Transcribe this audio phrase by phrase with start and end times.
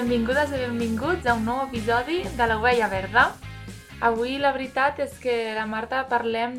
[0.00, 3.24] Benvingudes i benvinguts a un nou episodi de l'Ovella Verda.
[4.00, 6.54] Avui la veritat és que la Marta parlem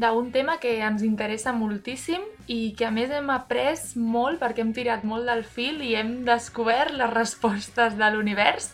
[0.00, 4.72] d'un tema que ens interessa moltíssim i que a més hem après molt perquè hem
[4.72, 8.70] tirat molt del fil i hem descobert les respostes de l'univers.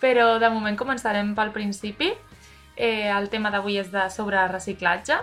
[0.00, 2.08] Però de moment començarem pel principi.
[2.72, 5.20] Eh, el tema d'avui és de sobre reciclatge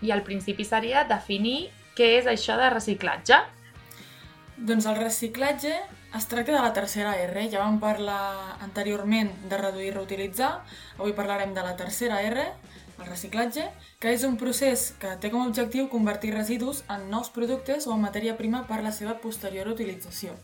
[0.00, 3.44] i el principi seria definir què és això de reciclatge.
[4.56, 5.76] Doncs el reciclatge
[6.16, 7.48] es tracta de la tercera R.
[7.52, 10.62] Ja vam parlar anteriorment de reduir i reutilitzar.
[10.98, 12.46] Avui parlarem de la tercera R,
[12.98, 13.68] el reciclatge,
[14.00, 17.94] que és un procés que té com a objectiu convertir residus en nous productes o
[17.94, 20.34] en matèria prima per la seva posterior utilització.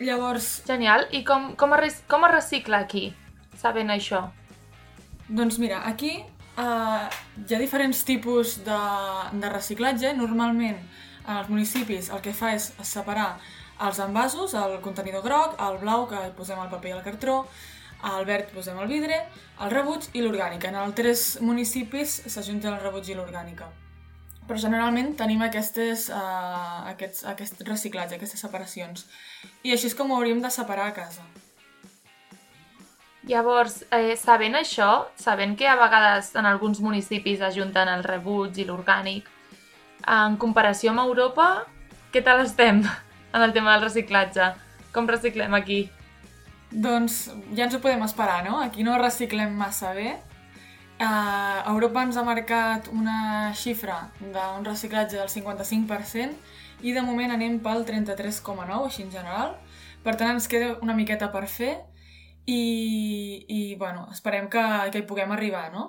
[0.00, 0.62] Llavors...
[0.66, 1.06] Genial.
[1.12, 3.10] I com, com, es, com es recicla aquí,
[3.60, 4.24] sabent això?
[5.28, 6.16] Doncs mira, aquí
[6.56, 7.06] uh,
[7.44, 8.80] hi ha diferents tipus de,
[9.36, 10.14] de reciclatge.
[10.16, 10.80] Normalment,
[11.30, 13.34] als municipis el que fa és separar
[13.86, 17.36] els envasos, el contenidor groc, el blau, que hi posem el paper i el cartró,
[18.10, 19.18] el verd posem el vidre,
[19.60, 20.70] el rebuig i l'orgànica.
[20.70, 23.68] En els tres municipis s'ajunten el rebuig i l'orgànica.
[24.48, 29.06] Però generalment tenim aquestes, uh, aquests, aquest reciclatge, aquestes separacions.
[29.62, 31.26] I així és com ho hauríem de separar a casa.
[33.28, 38.64] Llavors, eh, sabent això, sabent que a vegades en alguns municipis ajunten el rebuig i
[38.64, 39.28] l'orgànic,
[40.08, 41.66] en comparació amb Europa,
[42.10, 42.80] què tal estem?
[43.32, 44.52] En el tema del reciclatge.
[44.92, 45.84] Com reciclem aquí?
[46.70, 48.60] Doncs ja ens ho podem esperar, no?
[48.62, 50.16] Aquí no reciclem massa bé.
[51.00, 57.56] Uh, Europa ens ha marcat una xifra d'un reciclatge del 55% i de moment anem
[57.64, 59.54] pel 33,9, així en general.
[60.04, 61.72] Per tant, ens queda una miqueta per fer
[62.46, 62.60] i,
[63.48, 65.86] i bueno, esperem que, que hi puguem arribar, no?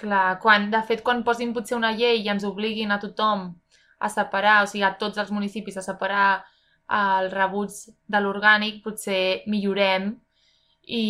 [0.00, 3.50] Clar, quan, de fet, quan posin potser una llei i ens obliguin a tothom
[4.00, 6.42] a separar, o sigui, a tots els municipis a separar
[6.90, 7.76] el rebuig
[8.10, 10.10] de l'orgànic, potser millorem
[10.90, 11.04] i,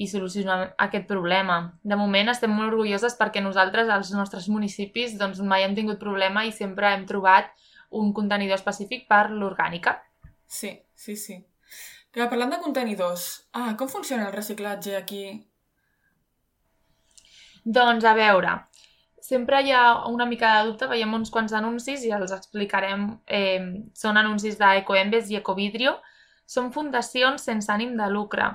[0.00, 1.58] i solucionem aquest problema.
[1.82, 6.46] De moment estem molt orgulloses perquè nosaltres, als nostres municipis, doncs mai hem tingut problema
[6.46, 7.52] i sempre hem trobat
[8.00, 9.98] un contenidor específic per l'orgànica.
[10.46, 11.36] Sí, sí, sí.
[12.10, 15.24] Però parlant de contenidors, ah, com funciona el reciclatge aquí?
[17.62, 18.56] Doncs a veure,
[19.30, 23.06] sempre hi ha una mica de dubte, veiem uns quants anuncis i els explicarem.
[23.26, 23.62] Eh,
[23.94, 25.96] són anuncis d'Ecoembes i Ecovidrio.
[26.50, 28.50] Són fundacions sense ànim de lucre.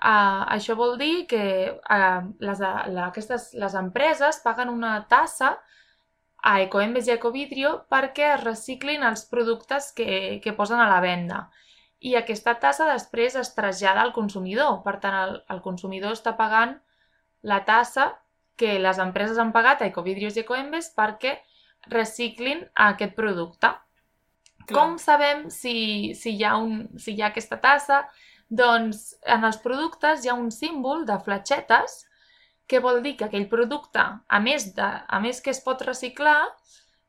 [0.00, 1.42] Uh, això vol dir que
[1.76, 5.50] uh, les, la, aquestes, les empreses paguen una tassa
[6.40, 11.42] a Ecoembes i Ecovidrio perquè es reciclin els productes que, que posen a la venda.
[12.00, 14.80] I aquesta tassa després es trasllada al consumidor.
[14.86, 16.78] Per tant, el, el consumidor està pagant
[17.44, 18.08] la tassa
[18.60, 21.38] que les empreses han pagat a Ecovidrios i Ecoembes perquè
[21.88, 23.72] reciclin aquest producte.
[24.66, 24.74] Clar.
[24.76, 28.04] Com sabem si, si, hi ha un, si hi ha aquesta tassa?
[28.50, 32.02] Doncs en els productes hi ha un símbol de fletxetes
[32.70, 36.38] que vol dir que aquell producte, a més, de, a més que es pot reciclar,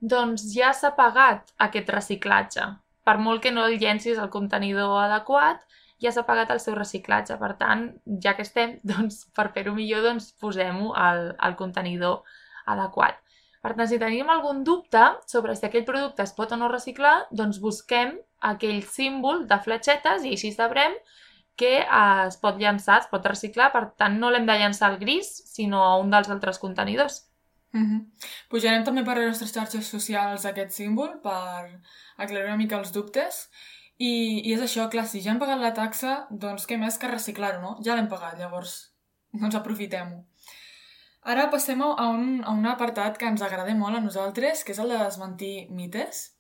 [0.01, 2.65] doncs ja s'ha pagat aquest reciclatge.
[3.05, 5.61] Per molt que no el llencis al contenidor adequat,
[6.01, 7.37] ja s'ha pagat el seu reciclatge.
[7.39, 7.87] Per tant,
[8.23, 12.21] ja que estem, doncs, per fer-ho millor, doncs, posem-ho al, al contenidor
[12.71, 13.19] adequat.
[13.61, 17.27] Per tant, si tenim algun dubte sobre si aquell producte es pot o no reciclar,
[17.31, 18.15] doncs busquem
[18.51, 20.95] aquell símbol de fletxetes i així sabrem
[21.61, 24.97] que eh, es pot llançar, es pot reciclar, per tant no l'hem de llançar al
[25.01, 27.27] gris, sinó a un dels altres contenidors.
[27.73, 27.99] Mm -hmm.
[28.49, 31.79] Pujarem també per les nostres xarxes socials aquest símbol per
[32.17, 33.49] aclarir una mica els dubtes
[34.01, 34.11] i,
[34.47, 37.61] I és això, clar, si ja hem pagat la taxa, doncs què més que reciclar-ho,
[37.61, 37.77] no?
[37.85, 38.75] Ja l'hem pagat, llavors,
[39.41, 40.23] doncs aprofitem-ho.
[41.31, 44.79] Ara passem a un, a un apartat que ens agrada molt a nosaltres, que és
[44.81, 46.31] el de desmentir mites.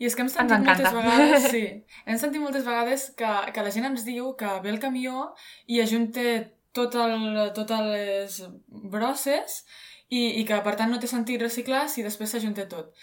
[0.00, 1.64] I és que hem sentit moltes vegades, sí,
[2.08, 5.28] hem sentit moltes vegades que, que la gent ens diu que ve el camió
[5.70, 6.24] i ajunta
[6.74, 8.40] tot, el, totes les
[8.96, 9.60] brosses
[10.08, 12.96] i, i que per tant no té sentit reciclar si després s'ajunta tot.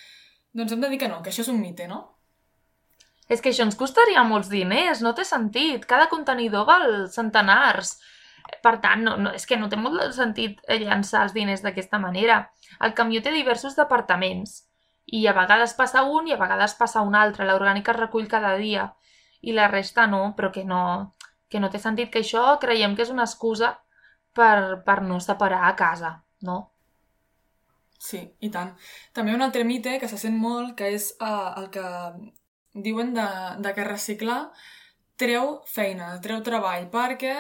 [0.57, 2.01] Doncs hem de dir que no, que això és un mite, no?
[3.31, 5.85] És que això ens costaria molts diners, no té sentit.
[5.87, 7.95] Cada contenidor val centenars.
[8.65, 12.41] Per tant, no, no, és que no té molt sentit llançar els diners d'aquesta manera.
[12.83, 14.57] El camió té diversos departaments
[15.05, 17.47] i a vegades passa un i a vegades passa un altre.
[17.47, 18.89] L'orgànica es recull cada dia
[19.41, 20.81] i la resta no, però que no,
[21.49, 23.73] que no té sentit que això creiem que és una excusa
[24.35, 26.13] per, per no separar a casa,
[26.47, 26.59] no?
[28.01, 28.71] Sí, i tant.
[29.13, 31.83] També un altre mite que se sent molt, que és uh, el que
[32.73, 33.27] diuen de,
[33.59, 34.43] de que reciclar
[35.21, 37.33] treu feina, treu treball, perquè,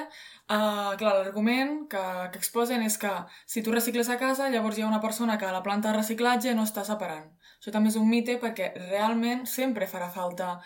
[0.53, 3.11] uh, clar, l'argument que, que exposen és que
[3.49, 5.97] si tu recicles a casa, llavors hi ha una persona que a la planta de
[5.97, 7.31] reciclatge no està separant.
[7.57, 10.59] Això també és un mite perquè realment sempre farà falta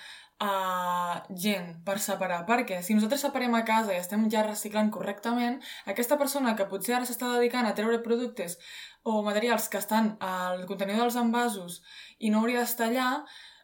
[0.43, 5.61] a gent per separar, perquè si nosaltres separem a casa i estem ja reciclant correctament,
[5.87, 8.57] aquesta persona que potser ara s'està dedicant a treure productes
[9.03, 11.79] o materials que estan al contenidor dels envasos
[12.19, 13.09] i no hauria d'estar allà,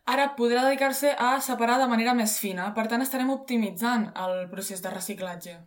[0.06, 2.72] ara podrà dedicar-se a separar de manera més fina.
[2.76, 5.58] Per tant, estarem optimitzant el procés de reciclatge.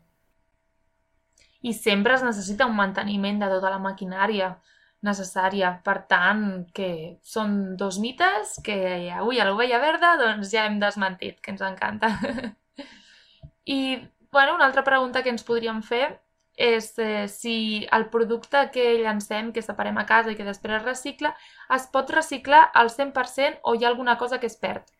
[1.64, 4.54] I sempre es necessita un manteniment de tota la maquinària
[5.04, 5.70] necessària.
[5.84, 6.90] Per tant, que
[7.22, 8.76] són dos mites que
[9.16, 12.12] avui a l'Ovella Verda doncs ja hem desmentit, que ens encanta.
[13.76, 13.80] I,
[14.32, 16.06] bueno, una altra pregunta que ens podríem fer
[16.56, 20.84] és eh, si el producte que llancem, que separem a casa i que després es
[20.86, 21.34] recicla,
[21.74, 24.94] es pot reciclar al 100% o hi ha alguna cosa que es perd?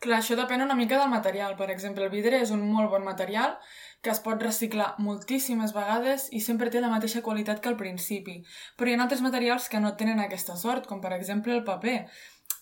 [0.00, 1.56] Clar, això depèn una mica del material.
[1.58, 3.56] Per exemple, el vidre és un molt bon material
[4.00, 8.38] que es pot reciclar moltíssimes vegades i sempre té la mateixa qualitat que al principi.
[8.78, 11.98] Però hi ha altres materials que no tenen aquesta sort, com per exemple el paper.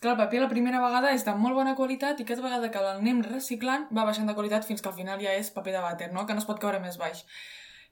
[0.00, 2.82] Clar, el paper la primera vegada és de molt bona qualitat i cada vegada que
[2.84, 6.10] l'anem reciclant va baixant de qualitat fins que al final ja és paper de vàter,
[6.16, 6.26] no?
[6.26, 7.22] que no es pot caure més baix.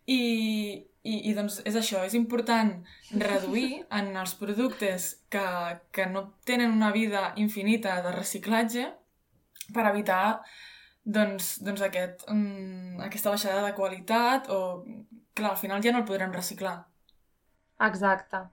[0.06, 0.20] I,
[1.04, 2.74] i, i doncs és això, és important
[3.20, 5.44] reduir en els productes que,
[5.92, 8.88] que no tenen una vida infinita de reciclatge
[9.72, 10.42] per evitar
[11.04, 14.60] doncs, doncs aquest, um, aquesta baixada de qualitat o,
[15.36, 16.78] clar, al final ja no el podrem reciclar.
[17.84, 18.44] Exacte.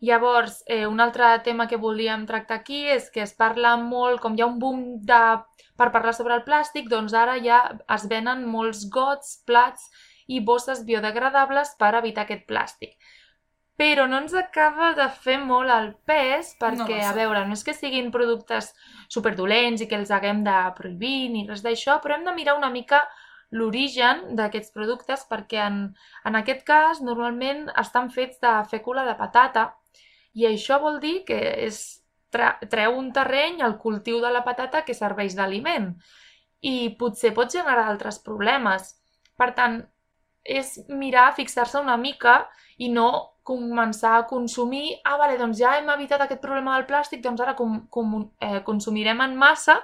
[0.00, 4.36] Llavors, eh, un altre tema que volíem tractar aquí és que es parla molt, com
[4.36, 5.22] hi ha un boom de,
[5.76, 7.58] per parlar sobre el plàstic, doncs ara ja
[7.96, 9.90] es venen molts gots, plats
[10.28, 12.96] i bosses biodegradables per evitar aquest plàstic
[13.78, 17.62] però no ens acaba de fer molt el pes perquè, no a veure, no és
[17.62, 18.72] que siguin productes
[19.06, 22.72] superdolents i que els haguem de prohibir ni res d'això, però hem de mirar una
[22.74, 23.04] mica
[23.54, 25.76] l'origen d'aquests productes perquè en,
[26.26, 29.68] en aquest cas normalment estan fets de fècula de patata
[30.34, 31.78] i això vol dir que és
[32.34, 35.92] treu un terreny al cultiu de la patata que serveix d'aliment
[36.66, 38.90] i potser pot generar altres problemes.
[39.38, 39.78] Per tant,
[40.48, 42.40] és mirar, fixar-se una mica
[42.78, 43.08] i no
[43.48, 47.54] començar a consumir, ah, vale, doncs ja hem evitat aquest problema del plàstic, doncs ara
[47.56, 49.78] com, com, eh, consumirem en massa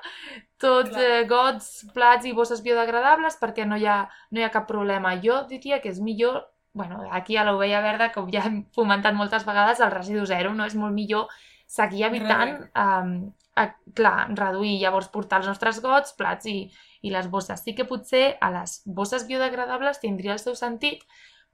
[0.60, 4.02] tots eh, gots, plats i bosses biodegradables perquè no hi, ha,
[4.32, 5.14] no hi ha cap problema.
[5.24, 6.42] Jo diria que és millor,
[6.76, 10.68] bueno, aquí a l'Ovella Verda, com ja hem fomentat moltes vegades, el residu zero, no?
[10.68, 11.32] És molt millor
[11.66, 16.58] seguir evitant, eh, a, clar, reduir, llavors portar els nostres gots, plats i,
[17.02, 17.62] i les bosses.
[17.62, 21.04] Sí que potser a les bosses biodegradables tindria el seu sentit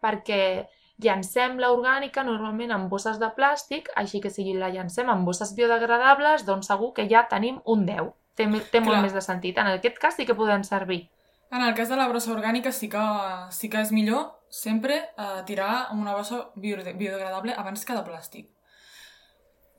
[0.00, 0.68] perquè
[1.00, 5.54] llancem la orgànica normalment en bosses de plàstic, així que si la llancem en bosses
[5.56, 8.12] biodegradables, doncs segur que ja tenim un 10.
[8.36, 9.58] Té, té molt més de sentit.
[9.58, 11.02] En aquest cas sí que poden servir.
[11.50, 13.02] En el cas de la brossa orgànica sí que,
[13.50, 18.48] sí que és millor sempre eh, tirar amb una brossa biodegradable abans que de plàstic.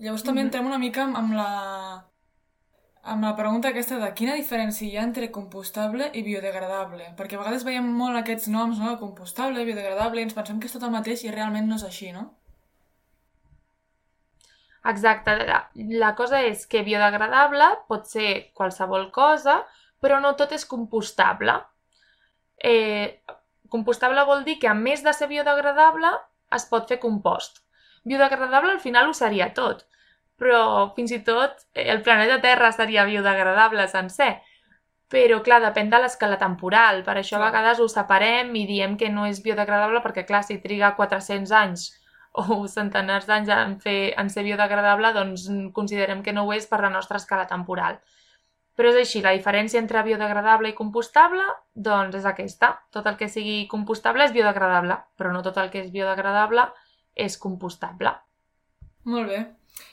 [0.02, 0.50] Llavors també mm -hmm.
[0.50, 1.50] entrem una mica amb la,
[3.04, 7.42] amb la pregunta aquesta de quina diferència hi ha entre compostable i biodegradable, perquè a
[7.42, 8.98] vegades veiem molt aquests noms, no?
[9.00, 12.12] compostable, biodegradable, i ens pensem que és tot el mateix i realment no és així,
[12.12, 12.28] no?
[14.92, 15.36] Exacte.
[15.46, 19.62] La, la cosa és que biodegradable pot ser qualsevol cosa,
[20.02, 21.60] però no tot és compostable.
[22.58, 23.22] Eh,
[23.70, 26.12] compostable vol dir que a més de ser biodegradable
[26.58, 27.62] es pot fer compost.
[28.04, 29.86] Biodegradable al final ho seria tot,
[30.42, 34.34] però fins i tot eh, el planeta Terra seria biodegradable sencer.
[35.12, 37.02] Però, clar, depèn de l'escala temporal.
[37.04, 40.62] Per això a vegades ho separem i diem que no és biodegradable perquè, clar, si
[40.64, 41.90] triga 400 anys
[42.32, 46.80] o centenars d'anys en, fer, en ser biodegradable, doncs considerem que no ho és per
[46.80, 48.00] la nostra escala temporal.
[48.80, 51.44] Però és així, la diferència entre biodegradable i compostable,
[51.76, 52.72] doncs és aquesta.
[52.96, 56.70] Tot el que sigui compostable és biodegradable, però no tot el que és biodegradable
[57.16, 58.14] és compostable.
[59.10, 59.42] Molt bé.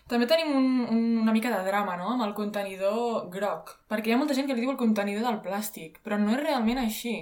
[0.08, 3.74] També tenim un, un, una mica de drama, no?, amb el contenidor groc.
[3.88, 6.42] Perquè hi ha molta gent que li diu el contenidor del plàstic, però no és
[6.42, 7.14] realment així.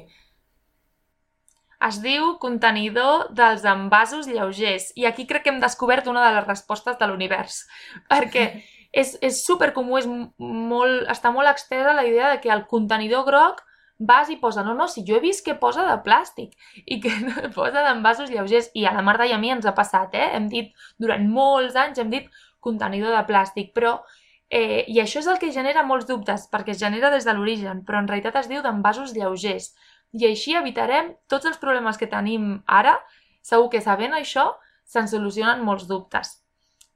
[1.87, 4.89] Es diu contenidor dels envasos lleugers.
[4.97, 7.65] I aquí crec que hem descobert una de les respostes de l'univers.
[8.13, 8.49] Perquè
[9.03, 13.63] és, és supercomú, és molt, està molt extesa la idea de que el contenidor groc
[13.99, 16.53] vas i posa, no, no, si jo he vist que posa de plàstic
[16.85, 17.13] i que
[17.57, 20.31] posa d'envasos lleugers i a la Marta i a mi ens ha passat, eh?
[20.37, 22.29] Hem dit, durant molts anys hem dit
[22.61, 23.97] contenidor de plàstic, però
[24.51, 27.85] eh, i això és el que genera molts dubtes, perquè es genera des de l'origen,
[27.87, 29.73] però en realitat es diu d'envasos lleugers.
[30.13, 32.99] I així evitarem tots els problemes que tenim ara,
[33.43, 34.53] segur que sabent això
[34.85, 36.41] se'n solucionen molts dubtes.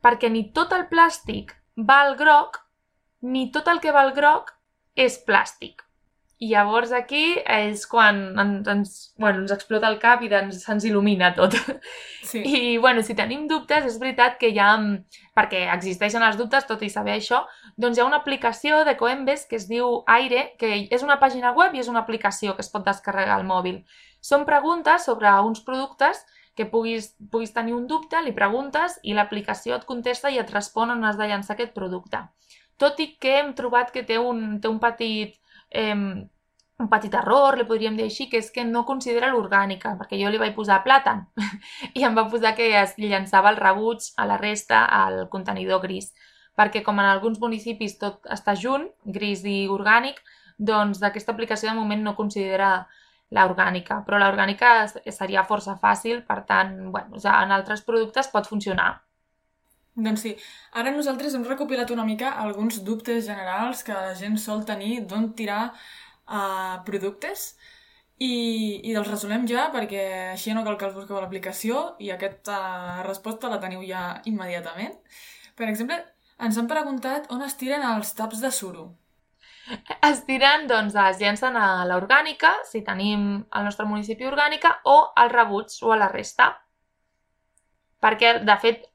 [0.00, 2.62] Perquè ni tot el plàstic va al groc,
[3.20, 4.54] ni tot el que va al groc
[4.96, 5.89] és plàstic.
[6.40, 10.86] I llavors aquí és quan ens, ens, bueno, ens explota el cap i ens, se'ns
[10.88, 11.56] il·lumina tot.
[12.30, 12.40] Sí.
[12.46, 14.70] I, bueno, si tenim dubtes, és veritat que hi ha,
[15.36, 17.42] perquè existeixen els dubtes, tot i saber això,
[17.80, 21.52] doncs hi ha una aplicació de Coembes que es diu Aire, que és una pàgina
[21.56, 23.82] web i és una aplicació que es pot descarregar al mòbil.
[24.20, 26.22] Són preguntes sobre uns productes
[26.56, 30.92] que puguis, puguis tenir un dubte, li preguntes i l'aplicació et contesta i et respon
[30.96, 32.22] on has de llançar aquest producte.
[32.80, 35.36] Tot i que hem trobat que té un, té un petit
[35.70, 35.94] eh,
[36.80, 40.30] un petit error, li podríem dir així, que és que no considera l'orgànica, perquè jo
[40.32, 41.26] li vaig posar plàtan.
[41.98, 46.12] I em va posar que es llançava el rebuig a la resta al contenidor gris,
[46.56, 50.22] perquè com en alguns municipis tot està junt, gris i orgànic,
[50.56, 52.72] doncs d'aquesta aplicació de moment no considera
[53.30, 58.90] l'orgànica, però l'orgànica seria força fàcil, per tant, bueno, en altres productes pot funcionar.
[59.96, 60.36] Doncs sí,
[60.78, 65.32] ara nosaltres hem recopilat una mica alguns dubtes generals que la gent sol tenir d'on
[65.34, 67.56] tirar uh, productes
[68.20, 68.30] i,
[68.84, 70.04] i els resolem ja perquè
[70.36, 74.94] així no cal que els busqueu a l'aplicació i aquesta resposta la teniu ja immediatament.
[75.56, 75.98] Per exemple,
[76.40, 78.90] ens han preguntat on es tiren els taps de suro.
[80.06, 85.30] Es tiren, doncs, es llencen a l'orgànica, si tenim al nostre municipi orgànica, o al
[85.30, 86.48] rebuig o a la resta.
[88.02, 88.89] Perquè, de fet,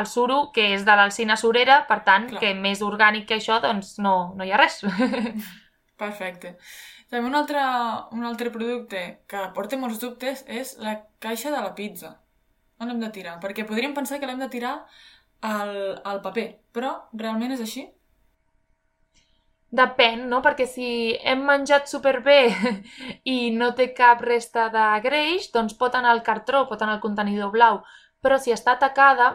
[0.00, 2.42] el suro, que és de l'alcina surera, per tant, Clar.
[2.42, 4.80] que més orgànic que això, doncs no, no hi ha res.
[6.04, 6.56] Perfecte.
[7.10, 7.60] També un altre,
[8.12, 12.16] un altre producte que porta molts dubtes és la caixa de la pizza.
[12.78, 13.38] On l'hem de tirar?
[13.42, 14.74] Perquè podríem pensar que l'hem de tirar
[15.40, 15.72] al,
[16.04, 17.86] al paper, però realment és així?
[19.78, 20.40] Depèn, no?
[20.44, 20.90] Perquè si
[21.28, 22.38] hem menjat superbé
[23.34, 27.04] i no té cap resta de greix, doncs pot anar al cartró, pot anar al
[27.04, 27.82] contenidor blau.
[28.24, 29.34] Però si està tacada,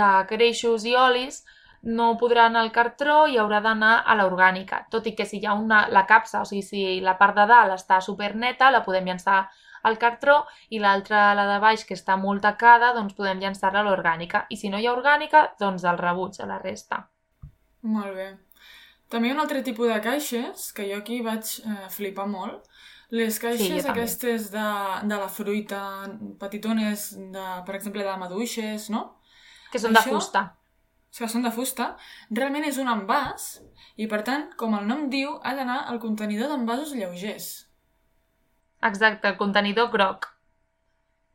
[0.00, 1.42] de greixos i olis
[1.82, 4.84] no podrà anar al cartró i haurà d'anar a l'orgànica.
[4.90, 7.46] Tot i que si hi ha una, la capsa, o sigui, si la part de
[7.50, 9.40] dalt està superneta, la podem llançar
[9.82, 13.88] al cartró i l'altra, la de baix, que està molt tacada, doncs podem llançar-la a
[13.88, 14.46] l'orgànica.
[14.50, 17.02] I si no hi ha orgànica, doncs el rebuig a la resta.
[17.82, 18.28] Molt bé.
[19.10, 22.70] També hi ha un altre tipus de caixes, que jo aquí vaig eh, flipar molt.
[23.12, 24.68] Les caixes sí, aquestes de,
[25.04, 25.82] de la fruita,
[26.40, 29.02] petitones, de, per exemple, de maduixes, no?
[29.72, 30.42] Que són Això, de fusta.
[31.16, 31.88] Que són de fusta.
[32.30, 33.48] Realment és un envàs
[33.96, 37.50] i, per tant, com el nom diu, ha d'anar al contenidor d'envasos lleugers.
[38.82, 40.28] Exacte, el contenidor groc.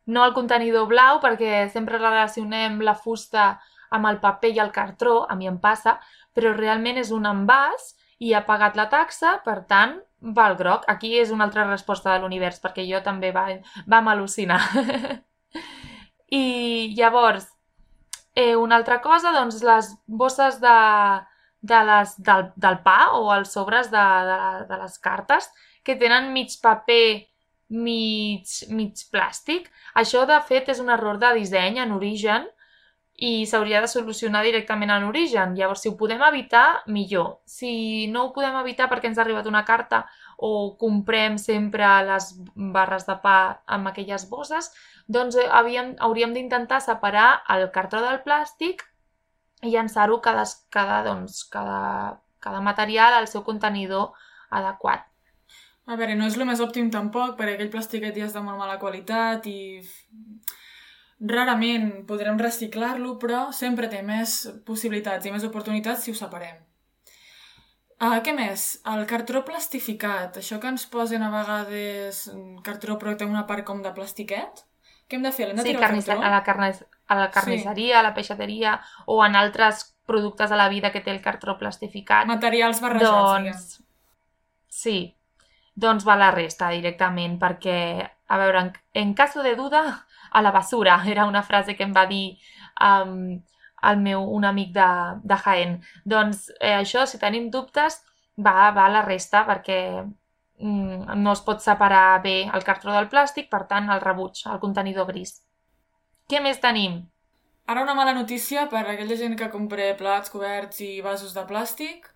[0.07, 3.55] No el contenidor blau, perquè sempre relacionem la fusta
[3.91, 5.97] amb el paper i el cartró, a mi em passa,
[6.35, 10.85] però realment és un envàs i ha pagat la taxa, per tant, va al groc.
[10.91, 13.47] Aquí és una altra resposta de l'univers, perquè jo també va,
[13.87, 14.59] vam al·lucinar.
[16.41, 17.47] I llavors,
[18.37, 20.75] Eh, una altra cosa, doncs, les bosses de,
[21.71, 25.49] de les, del, del pa o els sobres de, de, de les cartes
[25.81, 27.07] que tenen mig paper,
[27.87, 29.71] mig, mig plàstic.
[29.97, 32.45] Això, de fet, és un error de disseny en origen
[33.17, 35.55] i s'hauria de solucionar directament en origen.
[35.57, 37.39] Llavors, si ho podem evitar, millor.
[37.49, 40.03] Si no ho podem evitar perquè ens ha arribat una carta
[40.37, 44.69] o comprem sempre les barres de pa amb aquelles bosses,
[45.07, 48.85] doncs eh, havíem, hauríem d'intentar separar el cartró del plàstic
[49.65, 54.13] i llançar-ho cada, cada, doncs, cada, cada material al seu contenidor
[54.53, 55.07] adequat.
[55.87, 58.59] A veure, no és el més òptim tampoc, perquè aquell plastiquet ja és de molt
[58.59, 59.79] mala qualitat i
[61.19, 66.59] rarament podrem reciclar-lo, però sempre té més possibilitats i més oportunitats si ho separem.
[67.97, 68.75] Uh, què més?
[68.85, 72.27] El cartró plastificat, això que ens posen a vegades
[72.65, 74.61] cartró però té una part com de plastiquet,
[75.07, 75.47] què hem de fer?
[75.47, 77.97] L'hem de sí, tirar carnis, a la, carnis, a la carnisseria, sí.
[77.97, 78.75] a la peixateria
[79.07, 82.27] o en altres productes a la vida que té el cartró plastificat.
[82.29, 83.77] Materials barrejats, doncs,
[84.77, 84.97] Sí,
[85.73, 89.81] doncs va la resta directament perquè, a veure, en, en caso de duda,
[90.31, 92.37] a la basura, era una frase que em va dir
[92.81, 93.41] um,
[93.87, 94.91] el meu, un amic de,
[95.23, 95.81] de Jaén.
[96.05, 98.01] Doncs eh, això, si tenim dubtes,
[98.37, 99.81] va, va a la resta perquè
[100.59, 104.59] Mm, no es pot separar bé el cartró del plàstic, per tant, el rebuig, el
[104.63, 105.35] contenidor gris.
[106.27, 107.03] Què més tenim?
[107.67, 111.43] Ara una mala notícia per a aquella gent que compra plats, coberts i vasos de
[111.51, 112.07] plàstic,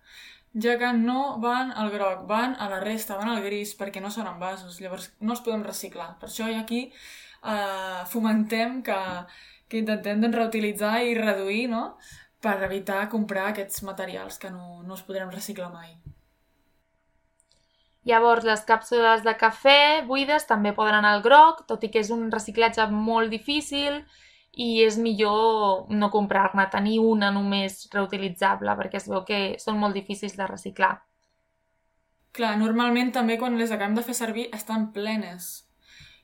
[0.64, 4.10] ja que no van al groc, van a la resta, van al gris, perquè no
[4.10, 6.16] són envasos, llavors no els podem reciclar.
[6.20, 6.82] Per això aquí
[7.44, 8.98] eh, fomentem que,
[9.68, 11.92] que intentem doncs, reutilitzar i reduir, no?,
[12.42, 15.94] per evitar comprar aquests materials que no, no els podrem reciclar mai.
[18.10, 22.10] Llavors, les càpsules de cafè buides també poden anar al groc, tot i que és
[22.10, 24.00] un reciclatge molt difícil
[24.58, 29.94] i és millor no comprar-ne, tenir una només reutilitzable, perquè es veu que són molt
[29.94, 30.96] difícils de reciclar.
[32.34, 35.60] Clar, normalment també quan les acabem de fer servir estan plenes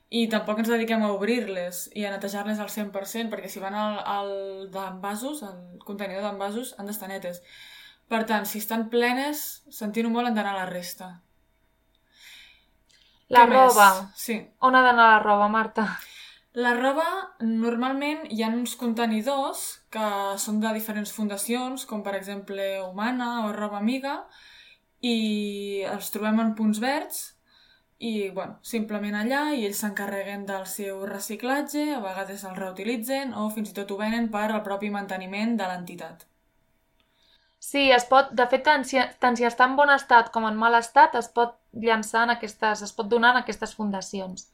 [0.09, 3.99] i tampoc ens dediquem a obrir-les i a netejar-les al 100% perquè si van al,
[4.01, 4.31] al
[4.73, 7.43] d'envasos, al contenidor d'envasos, han d'estar netes.
[8.09, 11.11] Per tant, si estan plenes, sentint-ho molt, han d'anar a la resta.
[13.29, 13.59] La Què més?
[13.59, 13.89] roba.
[14.17, 14.39] Sí.
[14.65, 15.85] On ha d'anar la roba, Marta?
[16.57, 17.05] La roba,
[17.45, 20.07] normalment hi ha uns contenidors que
[20.41, 24.23] són de diferents fundacions, com per exemple Humana o Roba Amiga,
[25.05, 27.27] i els trobem en punts verds
[27.99, 33.49] i, bueno, simplement allà i ells s'encarreguen del seu reciclatge, a vegades el reutilitzen o
[33.51, 36.23] fins i tot ho venen per al propi manteniment de l'entitat.
[37.59, 40.55] Sí, es pot, de fet, tant si, tant si està en bon estat com en
[40.55, 44.47] mal estat, es pot llançar en aquestes, es pot donar en aquestes fundacions.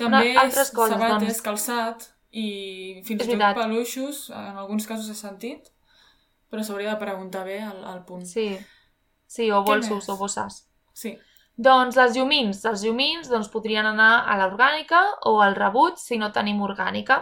[0.00, 1.40] També Una- altres coses, sabates, doncs.
[1.46, 5.70] calçat i fins i tot peluixos, en alguns casos he sentit,
[6.50, 8.26] però s'hauria de preguntar bé al, al punt.
[8.26, 8.48] Sí,
[9.30, 10.08] sí, o Què bolsos més?
[10.08, 10.64] o bosses.
[10.92, 11.18] sí.
[11.60, 12.62] Doncs les llumins.
[12.64, 17.18] Els llumins doncs, podrien anar a l'orgànica o al rebut si no tenim orgànica.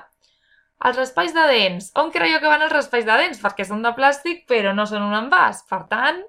[0.87, 1.89] Els raspalls de dents.
[1.99, 3.41] On creieu que van els raspalls de dents?
[3.43, 5.65] Perquè són de plàstic però no són un envàs.
[5.71, 6.23] Per tant,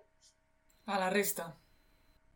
[0.89, 1.51] A la resta.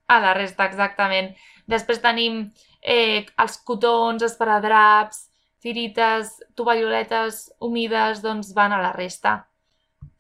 [0.08, 1.32] a la resta, exactament.
[1.66, 2.52] Després tenim
[2.84, 5.24] eh, els cotons, esparadraps,
[5.64, 9.48] tirites, tovalloletes humides, doncs van a la resta.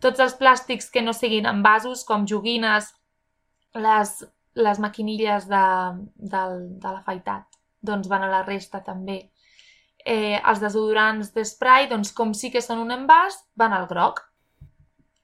[0.01, 2.89] Tots els plàstics que no siguin envasos, com joguines,
[3.75, 4.23] les,
[4.55, 5.65] les maquinilles de,
[6.15, 9.19] del, de l'afaitat, doncs van a la resta també.
[10.05, 14.21] Eh, els desodorants d'esprai, doncs com sí que són un envàs, van al groc,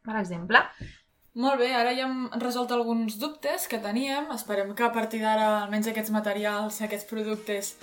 [0.08, 0.64] per exemple.
[1.40, 4.32] Molt bé, ara ja hem resolt alguns dubtes que teníem.
[4.34, 7.76] Esperem que a partir d'ara, almenys aquests materials aquests productes,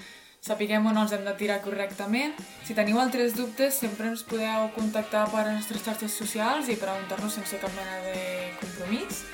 [0.45, 2.35] sapiguem on els hem de tirar correctament.
[2.67, 7.39] Si teniu altres dubtes, sempre ens podeu contactar per les nostres xarxes socials i preguntar-nos
[7.39, 8.21] sense cap mena de
[8.61, 9.25] compromís.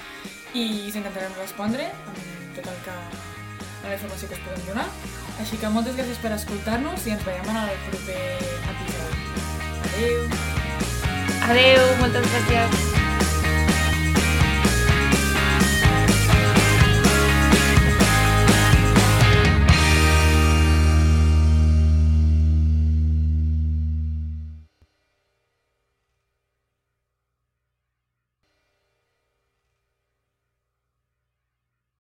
[0.55, 2.19] I us intentarem respondre amb
[2.57, 4.87] tot el que amb la informació que us podem donar.
[5.41, 8.25] Així que moltes gràcies per escoltar-nos i ens veiem en el proper
[8.75, 9.47] episodi.
[9.89, 10.27] Adéu!
[11.49, 13.02] Adeu, moltes gràcies.